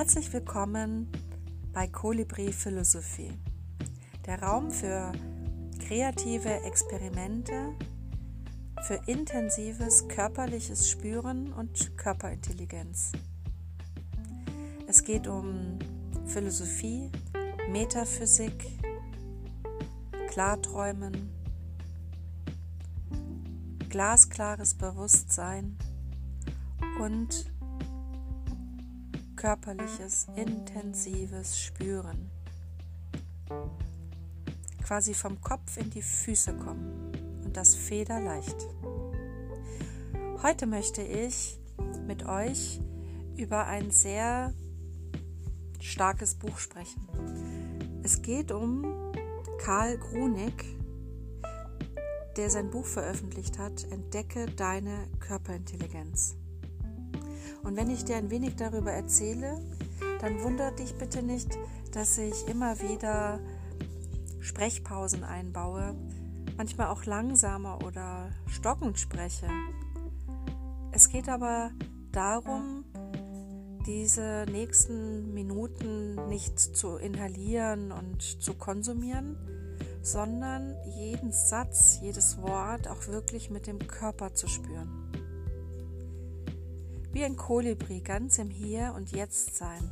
[0.00, 1.12] Herzlich willkommen
[1.74, 3.34] bei Kolibri Philosophie,
[4.24, 5.12] der Raum für
[5.78, 7.74] kreative Experimente,
[8.86, 13.12] für intensives körperliches Spüren und Körperintelligenz.
[14.86, 15.78] Es geht um
[16.24, 17.10] Philosophie,
[17.68, 18.68] Metaphysik,
[20.30, 21.30] Klarträumen,
[23.90, 25.76] glasklares Bewusstsein
[27.02, 27.52] und
[29.40, 32.30] körperliches, intensives Spüren.
[34.84, 37.10] Quasi vom Kopf in die Füße kommen
[37.42, 38.68] und das federleicht.
[40.42, 41.58] Heute möchte ich
[42.06, 42.82] mit euch
[43.34, 44.52] über ein sehr
[45.80, 47.00] starkes Buch sprechen.
[48.02, 48.84] Es geht um
[49.58, 50.52] Karl Grunig,
[52.36, 56.36] der sein Buch veröffentlicht hat, Entdecke deine Körperintelligenz.
[57.62, 59.60] Und wenn ich dir ein wenig darüber erzähle,
[60.20, 61.58] dann wundert dich bitte nicht,
[61.92, 63.40] dass ich immer wieder
[64.40, 65.94] Sprechpausen einbaue,
[66.56, 69.48] manchmal auch langsamer oder stockend spreche.
[70.92, 71.70] Es geht aber
[72.12, 72.84] darum,
[73.86, 79.36] diese nächsten Minuten nicht zu inhalieren und zu konsumieren,
[80.02, 84.99] sondern jeden Satz, jedes Wort auch wirklich mit dem Körper zu spüren
[87.12, 89.90] wie ein Kolibri ganz im Hier und Jetzt sein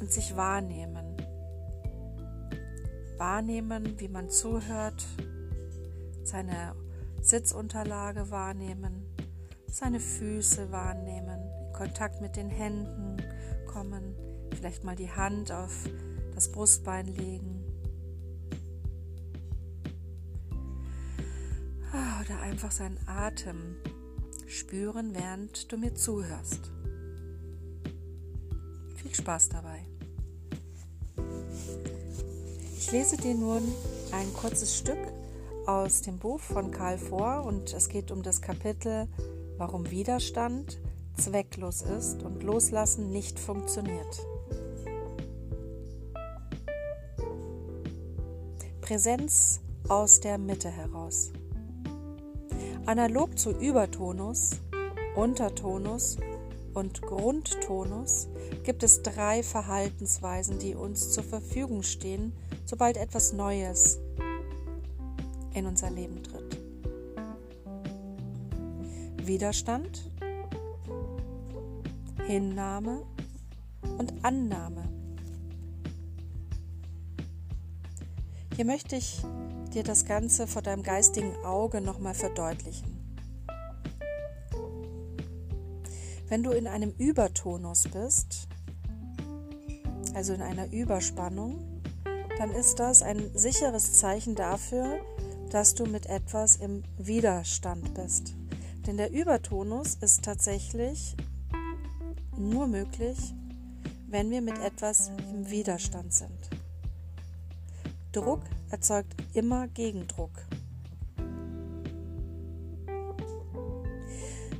[0.00, 1.16] und sich wahrnehmen.
[3.18, 5.06] Wahrnehmen, wie man zuhört,
[6.22, 6.74] seine
[7.20, 9.04] Sitzunterlage wahrnehmen,
[9.66, 13.16] seine Füße wahrnehmen, in Kontakt mit den Händen
[13.66, 14.14] kommen,
[14.54, 15.84] vielleicht mal die Hand auf
[16.34, 17.64] das Brustbein legen.
[21.92, 23.76] Ah, oder einfach seinen Atem
[24.48, 26.70] spüren, während du mir zuhörst.
[28.96, 29.86] Viel Spaß dabei.
[32.76, 33.62] Ich lese dir nun
[34.12, 34.98] ein kurzes Stück
[35.66, 39.06] aus dem Buch von Karl vor und es geht um das Kapitel
[39.58, 40.78] Warum Widerstand
[41.16, 44.26] zwecklos ist und Loslassen nicht funktioniert.
[48.80, 51.32] Präsenz aus der Mitte heraus.
[52.88, 54.52] Analog zu Übertonus,
[55.14, 56.16] Untertonus
[56.72, 58.28] und Grundtonus
[58.64, 62.32] gibt es drei Verhaltensweisen, die uns zur Verfügung stehen,
[62.64, 63.98] sobald etwas Neues
[65.52, 66.62] in unser Leben tritt.
[69.22, 70.10] Widerstand,
[72.26, 73.02] Hinnahme
[73.98, 74.88] und Annahme.
[78.56, 79.22] Hier möchte ich
[79.74, 82.98] dir das Ganze vor deinem geistigen Auge nochmal verdeutlichen.
[86.28, 88.48] Wenn du in einem Übertonus bist,
[90.14, 91.82] also in einer Überspannung,
[92.38, 95.00] dann ist das ein sicheres Zeichen dafür,
[95.50, 98.34] dass du mit etwas im Widerstand bist.
[98.86, 101.16] Denn der Übertonus ist tatsächlich
[102.36, 103.34] nur möglich,
[104.06, 106.50] wenn wir mit etwas im Widerstand sind.
[108.12, 110.30] Druck erzeugt immer Gegendruck.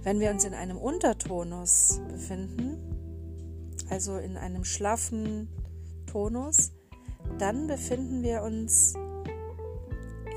[0.02, 2.78] Wenn wir uns in einem Untertonus befinden,
[3.90, 5.48] also in einem schlaffen
[6.06, 6.72] Tonus,
[7.38, 8.94] dann befinden wir uns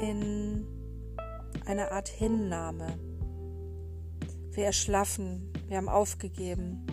[0.01, 0.65] in
[1.65, 2.87] einer Art Hinnahme.
[4.51, 6.85] Wir erschlaffen, wir haben aufgegeben,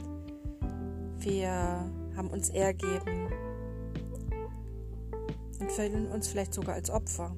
[1.19, 1.51] wir
[2.17, 3.29] haben uns ergeben,
[5.61, 7.37] und fühlen uns vielleicht sogar als Opfer.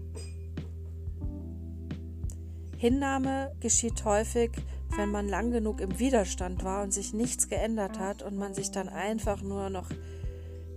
[2.77, 4.53] Hinnahme geschieht häufig,
[4.97, 8.71] wenn man lang genug im Widerstand war und sich nichts geändert hat und man sich
[8.71, 9.91] dann einfach nur noch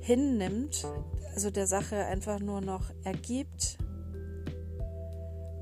[0.02, 0.86] hinnimmt,
[1.34, 3.78] also der Sache einfach nur noch ergibt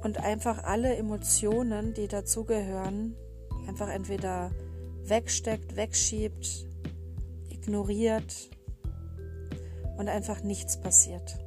[0.03, 3.15] und einfach alle Emotionen, die dazugehören,
[3.67, 4.51] einfach entweder
[5.03, 6.65] wegsteckt, wegschiebt,
[7.49, 8.49] ignoriert
[9.97, 11.37] und einfach nichts passiert.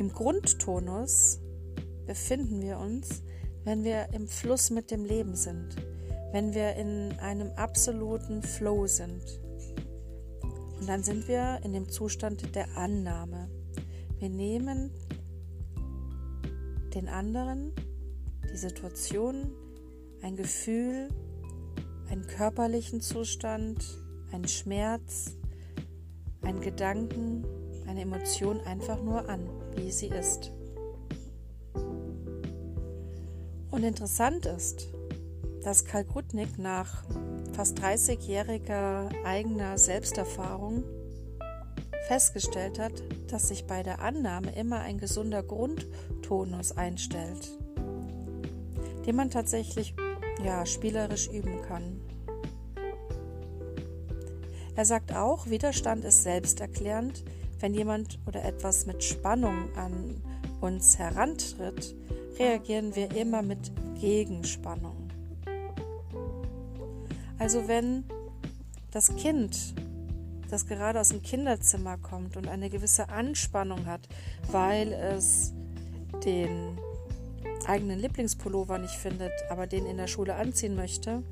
[0.00, 1.40] Im Grundtonus
[2.06, 3.22] befinden wir uns,
[3.64, 5.76] wenn wir im Fluss mit dem Leben sind,
[6.32, 9.22] wenn wir in einem absoluten Flow sind.
[10.80, 13.50] Und dann sind wir in dem Zustand der Annahme.
[14.18, 14.90] Wir nehmen
[16.94, 17.74] den anderen,
[18.50, 19.52] die Situation,
[20.22, 21.10] ein Gefühl,
[22.08, 23.84] einen körperlichen Zustand,
[24.32, 25.36] einen Schmerz,
[26.40, 27.44] einen Gedanken,
[27.86, 30.52] eine Emotion einfach nur an, wie sie ist.
[33.70, 34.88] Und interessant ist,
[35.62, 37.04] dass Karl Grutnick nach
[37.52, 40.84] fast 30-jähriger eigener Selbsterfahrung
[42.08, 42.92] festgestellt hat,
[43.28, 47.48] dass sich bei der Annahme immer ein gesunder Grundtonus einstellt,
[49.06, 49.94] den man tatsächlich
[50.44, 52.00] ja, spielerisch üben kann.
[54.76, 57.22] Er sagt auch, Widerstand ist selbsterklärend.
[57.60, 60.22] Wenn jemand oder etwas mit Spannung an
[60.60, 61.94] uns herantritt,
[62.38, 63.70] reagieren wir immer mit
[64.00, 65.10] Gegenspannung.
[67.38, 68.04] Also wenn
[68.90, 69.74] das Kind,
[70.50, 74.08] das gerade aus dem Kinderzimmer kommt und eine gewisse Anspannung hat,
[74.50, 75.52] weil es
[76.24, 76.78] den
[77.66, 81.22] eigenen Lieblingspullover nicht findet, aber den in der Schule anziehen möchte,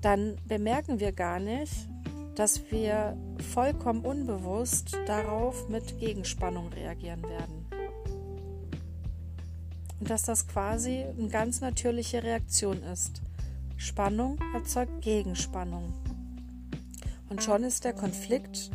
[0.00, 1.88] dann bemerken wir gar nicht,
[2.34, 3.16] dass wir
[3.52, 7.66] vollkommen unbewusst darauf mit Gegenspannung reagieren werden.
[10.00, 13.22] Und dass das quasi eine ganz natürliche Reaktion ist.
[13.76, 15.92] Spannung erzeugt Gegenspannung.
[17.28, 18.70] Und schon ist der Konflikt,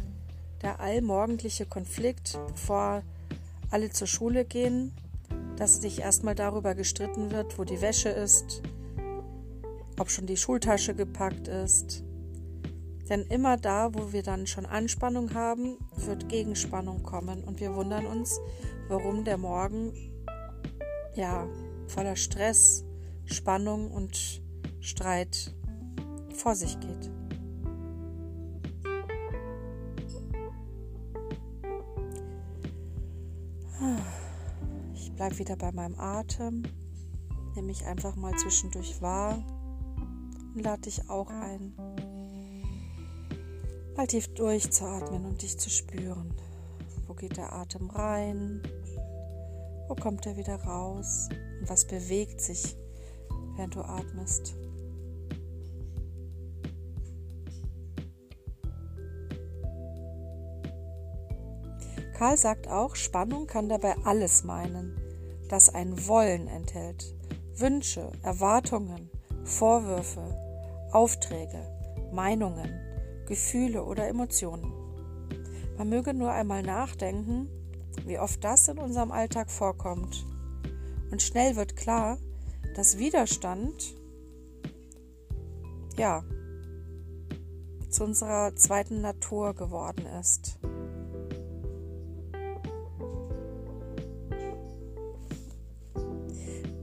[0.62, 3.04] der allmorgendliche Konflikt, bevor
[3.70, 4.94] alle zur Schule gehen,
[5.58, 8.62] dass sich erstmal darüber gestritten wird, wo die Wäsche ist,
[10.00, 12.04] ob schon die Schultasche gepackt ist.
[13.10, 17.44] Denn immer da, wo wir dann schon Anspannung haben, wird Gegenspannung kommen.
[17.44, 18.40] Und wir wundern uns,
[18.90, 19.94] warum der Morgen
[21.16, 21.48] ja
[21.88, 22.84] voller Stress,
[23.26, 24.42] Spannung und
[24.80, 25.56] Streit
[26.34, 27.12] vor sich geht.
[34.94, 36.64] Ich bleibe wieder bei meinem Atem,
[37.56, 39.44] nehme mich einfach mal zwischendurch wahr.
[40.54, 41.74] Und lade dich auch ein,
[43.98, 46.32] mal tief durchzuatmen und dich zu spüren.
[47.08, 48.62] Wo geht der Atem rein?
[49.88, 51.30] Wo kommt er wieder raus?
[51.60, 52.78] Und was bewegt sich,
[53.56, 54.56] während du atmest?
[62.14, 64.96] Karl sagt auch, Spannung kann dabei alles meinen,
[65.50, 67.16] das ein Wollen enthält.
[67.56, 69.10] Wünsche, Erwartungen,
[69.44, 70.22] Vorwürfe,
[70.92, 71.64] Aufträge,
[72.12, 72.87] Meinungen,
[73.28, 74.74] Gefühle oder Emotionen.
[75.78, 77.48] Man möge nur einmal nachdenken,
[78.06, 80.26] wie oft das in unserem Alltag vorkommt.
[81.12, 82.18] Und schnell wird klar,
[82.76, 83.96] dass Widerstand,
[85.98, 86.24] ja,
[87.90, 90.60] zu unserer zweiten Natur geworden ist.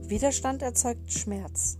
[0.07, 1.77] Widerstand erzeugt Schmerz.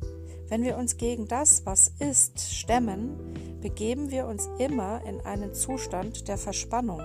[0.47, 3.17] Wenn wir uns gegen das, was ist, stemmen,
[3.61, 7.01] begeben wir uns immer in einen Zustand der Verspannung.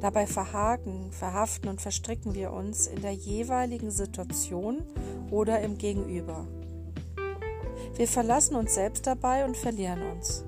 [0.00, 4.82] Dabei verhaken, verhaften und verstricken wir uns in der jeweiligen Situation
[5.30, 6.46] oder im Gegenüber.
[7.96, 10.44] Wir verlassen uns selbst dabei und verlieren uns.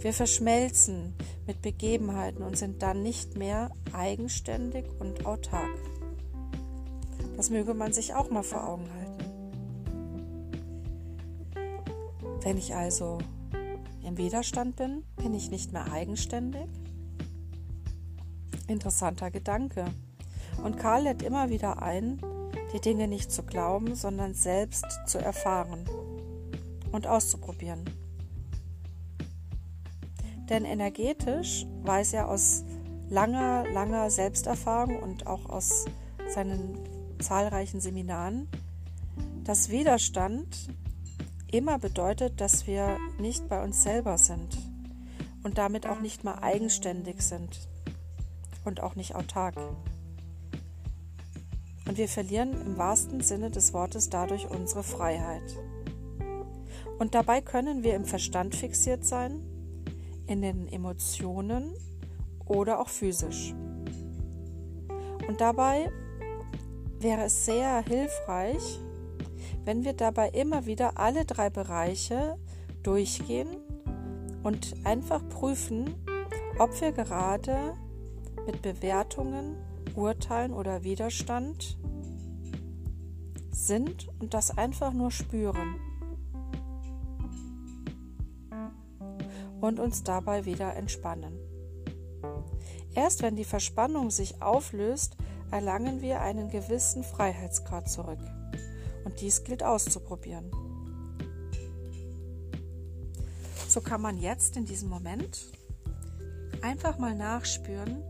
[0.00, 1.14] Wir verschmelzen
[1.46, 5.76] mit Begebenheiten und sind dann nicht mehr eigenständig und autark.
[7.36, 9.25] Das möge man sich auch mal vor Augen halten.
[12.46, 13.18] Wenn ich also
[14.04, 16.68] im Widerstand bin, bin ich nicht mehr eigenständig?
[18.68, 19.86] Interessanter Gedanke.
[20.62, 22.20] Und Karl lädt immer wieder ein,
[22.72, 25.86] die Dinge nicht zu glauben, sondern selbst zu erfahren
[26.92, 27.82] und auszuprobieren.
[30.48, 32.62] Denn energetisch weiß er aus
[33.08, 35.86] langer, langer Selbsterfahrung und auch aus
[36.28, 36.78] seinen
[37.18, 38.46] zahlreichen Seminaren,
[39.42, 40.68] dass Widerstand
[41.50, 44.56] immer bedeutet, dass wir nicht bei uns selber sind
[45.42, 47.68] und damit auch nicht mal eigenständig sind
[48.64, 49.56] und auch nicht autark.
[51.86, 55.56] Und wir verlieren im wahrsten Sinne des Wortes dadurch unsere Freiheit.
[56.98, 59.40] Und dabei können wir im Verstand fixiert sein,
[60.26, 61.72] in den Emotionen
[62.44, 63.54] oder auch physisch.
[65.28, 65.90] Und dabei
[66.98, 68.80] wäre es sehr hilfreich,
[69.66, 72.38] wenn wir dabei immer wieder alle drei Bereiche
[72.84, 73.48] durchgehen
[74.44, 75.92] und einfach prüfen,
[76.60, 77.74] ob wir gerade
[78.46, 79.56] mit Bewertungen,
[79.96, 81.76] Urteilen oder Widerstand
[83.50, 85.74] sind und das einfach nur spüren
[89.60, 91.36] und uns dabei wieder entspannen.
[92.94, 95.16] Erst wenn die Verspannung sich auflöst,
[95.50, 98.20] erlangen wir einen gewissen Freiheitsgrad zurück.
[99.20, 100.50] Dies gilt auszuprobieren.
[103.68, 105.52] So kann man jetzt in diesem Moment
[106.62, 108.02] einfach mal nachspüren,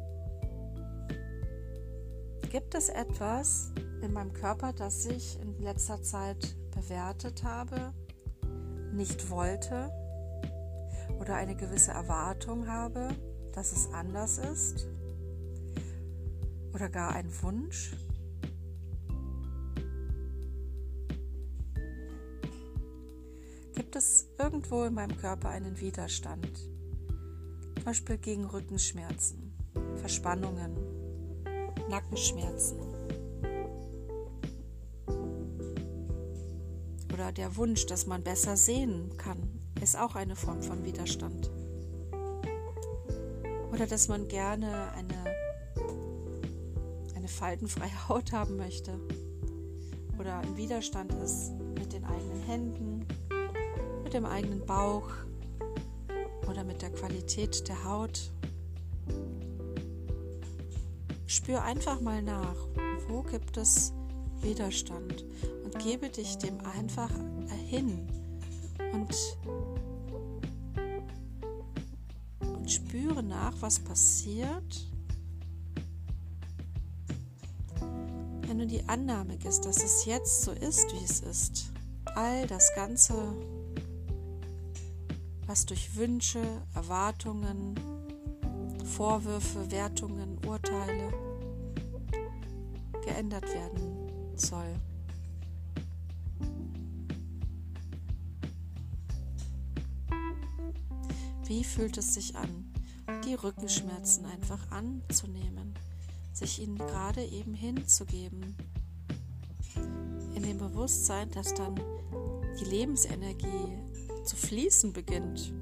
[2.51, 3.73] gibt es etwas
[4.03, 7.93] in meinem Körper, das ich in letzter Zeit bewertet habe
[8.97, 9.91] nicht wollte
[11.21, 13.09] oder eine gewisse Erwartung habe,
[13.53, 14.89] dass es anders ist
[16.73, 17.95] oder gar ein Wunsch.
[23.87, 26.59] Gibt es irgendwo in meinem Körper einen Widerstand?
[27.77, 29.55] Zum Beispiel gegen Rückenschmerzen,
[29.95, 30.77] Verspannungen,
[31.89, 32.81] Nackenschmerzen.
[37.15, 39.39] Oder der Wunsch, dass man besser sehen kann,
[39.81, 41.49] ist auch eine Form von Widerstand.
[43.73, 45.37] Oder dass man gerne eine,
[47.15, 48.99] eine faltenfreie Haut haben möchte.
[50.19, 53.07] Oder im Widerstand ist mit den eigenen Händen,
[54.17, 55.11] dem eigenen Bauch
[56.49, 58.33] oder mit der Qualität der Haut.
[61.27, 62.57] Spür einfach mal nach,
[63.09, 63.93] wo gibt es
[64.41, 65.27] Widerstand
[65.65, 67.11] und gebe dich dem einfach
[67.67, 68.09] hin
[68.95, 69.15] und,
[72.41, 74.89] und spüre nach, was passiert,
[78.47, 81.73] wenn du die Annahme gibst, dass es jetzt so ist, wie es ist.
[82.15, 83.15] All das Ganze,
[85.47, 86.43] was durch Wünsche,
[86.75, 87.75] Erwartungen,
[88.85, 91.13] Vorwürfe, Wertungen, Urteile
[93.05, 94.75] geändert werden soll.
[101.47, 102.73] Wie fühlt es sich an,
[103.25, 105.75] die Rückenschmerzen einfach anzunehmen,
[106.33, 108.57] sich ihnen gerade eben hinzugeben,
[110.35, 111.77] in dem Bewusstsein, dass dann
[112.61, 113.86] die Lebensenergie
[114.27, 115.53] zu fließen beginnt.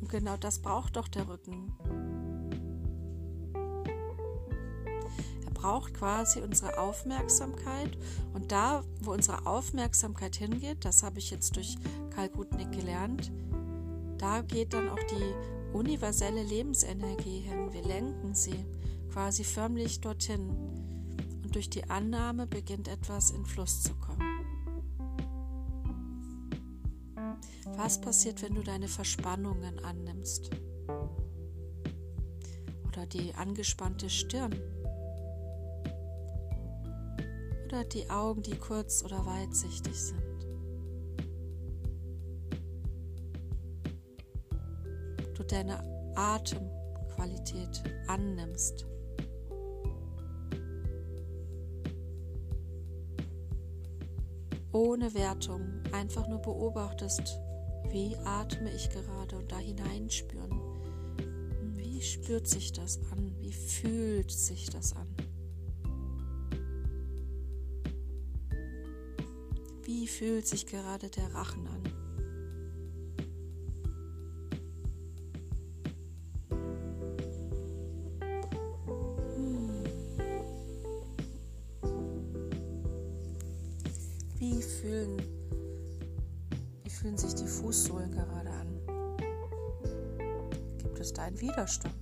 [0.00, 1.72] Und genau das braucht doch der Rücken.
[5.44, 7.98] Er braucht quasi unsere Aufmerksamkeit
[8.32, 11.76] und da, wo unsere Aufmerksamkeit hingeht, das habe ich jetzt durch
[12.10, 13.30] Karl Gutnick gelernt,
[14.18, 17.72] da geht dann auch die universelle Lebensenergie hin.
[17.72, 18.64] Wir lenken sie
[19.12, 20.48] quasi förmlich dorthin.
[21.42, 24.37] Und durch die Annahme beginnt etwas in Fluss zu kommen.
[27.76, 30.50] Was passiert, wenn du deine Verspannungen annimmst?
[32.88, 34.54] Oder die angespannte Stirn?
[37.66, 40.28] Oder die Augen, die kurz oder weitsichtig sind?
[45.48, 45.82] deine
[46.14, 48.86] Atemqualität annimmst.
[54.78, 57.40] Ohne Wertung, einfach nur beobachtest,
[57.90, 60.52] wie atme ich gerade und da hineinspüren.
[61.74, 63.34] Wie spürt sich das an?
[63.40, 65.08] Wie fühlt sich das an?
[69.82, 71.77] Wie fühlt sich gerade der Rachen an?
[86.98, 88.80] Fühlen sich die Fußsohlen gerade an?
[90.78, 91.94] Gibt es da einen Widerstand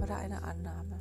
[0.00, 0.95] oder eine Annahme?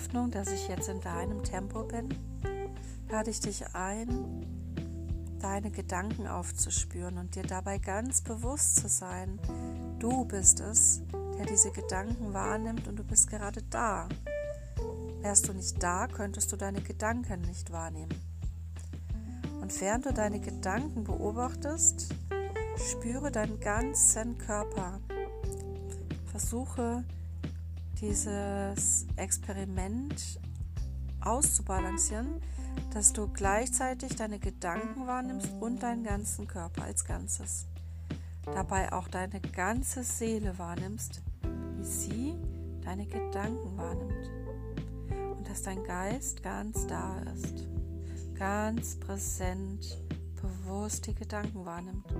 [0.00, 2.08] Hoffnung, dass ich jetzt in deinem Tempo bin,
[3.10, 4.46] lade ich dich ein,
[5.40, 9.38] deine Gedanken aufzuspüren und dir dabei ganz bewusst zu sein,
[9.98, 11.02] du bist es,
[11.36, 14.08] der diese Gedanken wahrnimmt und du bist gerade da.
[15.20, 18.14] Wärst du nicht da, könntest du deine Gedanken nicht wahrnehmen.
[19.60, 22.14] Und während du deine Gedanken beobachtest,
[22.90, 24.98] spüre deinen ganzen Körper.
[26.30, 27.04] Versuche
[28.00, 30.40] dieses Experiment
[31.20, 32.40] auszubalancieren,
[32.92, 37.66] dass du gleichzeitig deine Gedanken wahrnimmst und deinen ganzen Körper als Ganzes.
[38.46, 41.22] Dabei auch deine ganze Seele wahrnimmst,
[41.76, 42.34] wie sie
[42.82, 44.30] deine Gedanken wahrnimmt.
[45.36, 47.68] Und dass dein Geist ganz da ist,
[48.34, 50.02] ganz präsent,
[50.40, 52.10] bewusst die Gedanken wahrnimmt.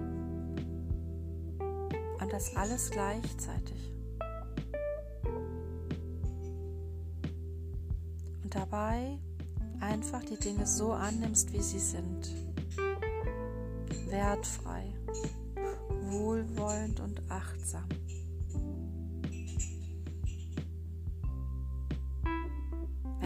[2.21, 4.00] Und das alles gleichzeitig.
[8.51, 9.19] Dabei
[9.81, 12.31] einfach die Dinge so annimmst, wie sie sind.
[14.09, 14.93] Wertfrei,
[16.11, 17.89] wohlwollend und achtsam.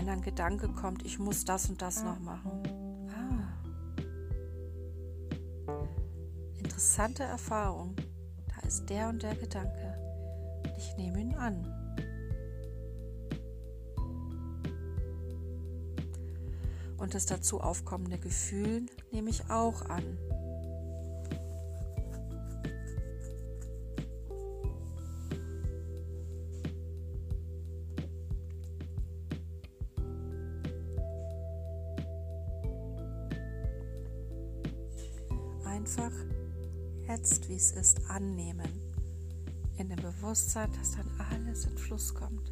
[0.05, 2.63] wenn ein Gedanke kommt, ich muss das und das noch machen.
[3.09, 3.49] Ah.
[6.59, 7.97] Interessante Erfahrung.
[8.49, 9.99] Da ist der und der Gedanke.
[10.77, 11.65] Ich nehme ihn an.
[17.05, 20.17] Und das dazu aufkommende Gefühl nehme ich auch an.
[35.67, 36.11] einfach
[37.07, 38.81] jetzt, wie es ist, annehmen.
[39.77, 42.51] In dem Bewusstsein, dass dann alles in Fluss kommt.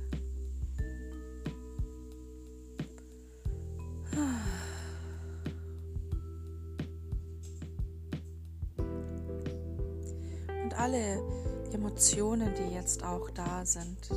[10.83, 11.23] Alle
[11.73, 14.11] Emotionen, die jetzt auch da sind,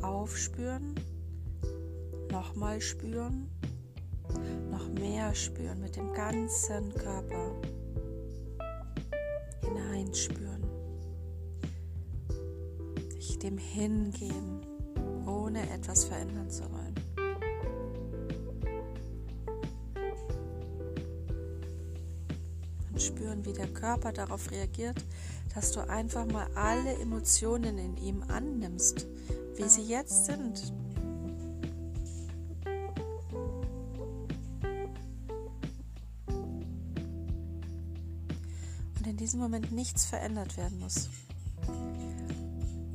[0.00, 0.94] aufspüren,
[2.30, 3.50] nochmal spüren,
[4.70, 7.50] noch mehr spüren mit dem ganzen Körper
[9.60, 10.62] hineinspüren,
[13.18, 14.60] sich dem hingeben,
[15.26, 16.94] ohne etwas verändern zu wollen.
[22.92, 25.04] Und spüren, wie der Körper darauf reagiert,
[25.56, 29.06] dass du einfach mal alle Emotionen in ihm annimmst,
[29.54, 30.74] wie sie jetzt sind,
[39.06, 41.08] in diesem Moment nichts verändert werden muss.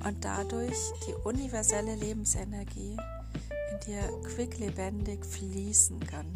[0.06, 0.77] Und dadurch
[1.08, 2.96] die universelle Lebensenergie
[3.72, 4.03] in dir
[4.36, 6.27] quicklebendig fließen kann.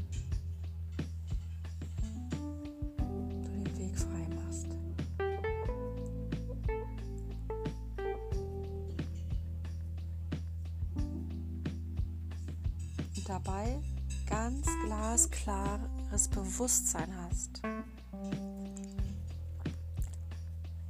[16.66, 17.62] Bewusstsein hast.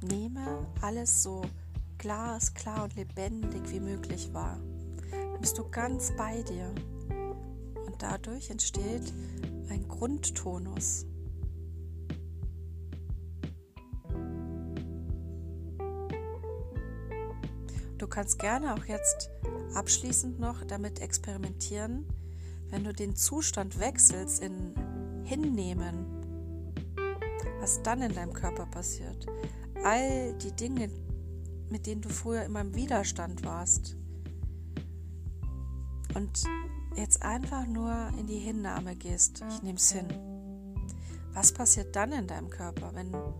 [0.00, 1.42] Nehme alles so
[1.98, 4.58] glasklar und lebendig wie möglich wahr.
[5.10, 6.72] Dann bist du ganz bei dir.
[7.84, 9.12] Und dadurch entsteht
[9.68, 11.04] ein Grundtonus.
[17.98, 19.28] Du kannst gerne auch jetzt
[19.74, 22.06] abschließend noch damit experimentieren,
[22.70, 24.85] wenn du den Zustand wechselst in
[25.26, 26.06] Hinnehmen,
[27.60, 29.26] was dann in deinem Körper passiert
[29.86, 30.90] all die Dinge,
[31.70, 33.96] mit denen du früher immer im Widerstand warst.
[36.14, 36.42] Und
[36.96, 39.44] jetzt einfach nur in die Hinnahme gehst.
[39.48, 40.08] Ich nehme es hin.
[41.34, 43.32] Was passiert dann in deinem Körper, wenn du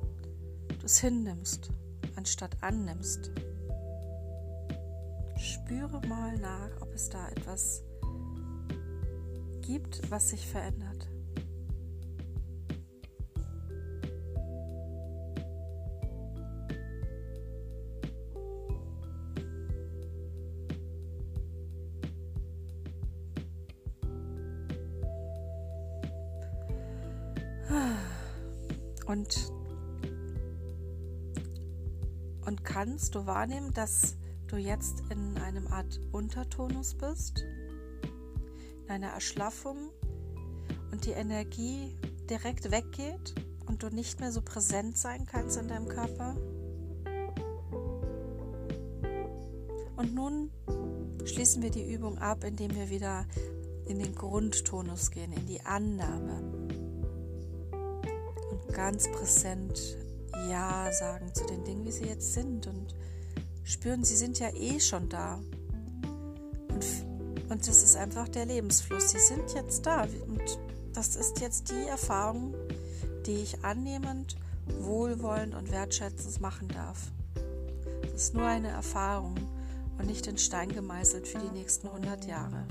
[0.85, 1.71] es hinnimmst,
[2.15, 3.33] anstatt annimmst?
[5.37, 7.83] Spüre mal nach, ob es da etwas
[9.63, 10.96] gibt, was sich verändert.
[29.07, 29.53] Und,
[32.45, 34.17] und kannst du wahrnehmen, dass
[34.49, 37.45] du jetzt in einem Art Untertonus bist,
[38.85, 39.91] in einer Erschlaffung
[40.91, 41.97] und die Energie
[42.29, 43.35] direkt weggeht
[43.67, 46.37] und du nicht mehr so präsent sein kannst in deinem Körper?
[49.97, 50.51] Und nun
[51.25, 53.27] schließen wir die Übung ab, indem wir wieder
[53.87, 56.56] in den Grundtonus gehen, in die Annahme
[58.77, 59.97] ganz präsent
[60.51, 62.95] Ja sagen zu den Dingen, wie sie jetzt sind und
[63.65, 65.41] spüren, sie sind ja eh schon da.
[66.69, 66.85] Und,
[67.49, 69.09] und das ist einfach der Lebensfluss.
[69.09, 70.59] Sie sind jetzt da und
[70.93, 72.55] das ist jetzt die Erfahrung,
[73.25, 74.37] die ich annehmend,
[74.81, 76.99] wohlwollend und wertschätzend machen darf.
[78.03, 79.37] Das ist nur eine Erfahrung
[79.97, 82.67] und nicht in Stein gemeißelt für die nächsten 100 Jahre.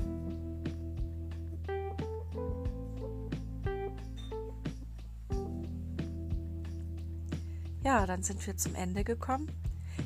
[8.05, 9.49] Dann sind wir zum Ende gekommen.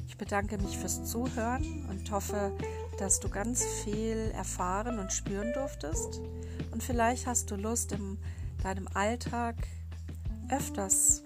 [0.08, 2.52] Ich bedanke mich fürs Zuhören und hoffe,
[2.99, 6.21] dass du ganz viel erfahren und spüren durftest.
[6.71, 8.19] Und vielleicht hast du Lust, in
[8.62, 9.56] deinem Alltag
[10.49, 11.23] öfters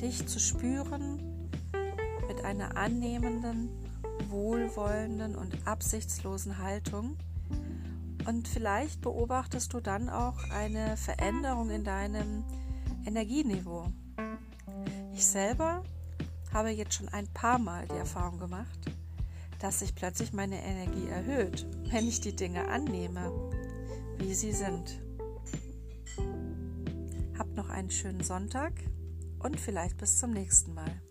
[0.00, 1.50] dich zu spüren
[2.26, 3.68] mit einer annehmenden,
[4.28, 7.18] wohlwollenden und absichtslosen Haltung.
[8.26, 12.42] Und vielleicht beobachtest du dann auch eine Veränderung in deinem
[13.04, 13.92] Energieniveau.
[15.12, 15.84] Ich selber
[16.56, 18.90] habe jetzt schon ein paar Mal die Erfahrung gemacht,
[19.58, 23.30] dass sich plötzlich meine Energie erhöht, wenn ich die Dinge annehme,
[24.16, 25.02] wie sie sind.
[27.38, 28.72] Habt noch einen schönen Sonntag
[29.38, 31.02] und vielleicht bis zum nächsten Mal.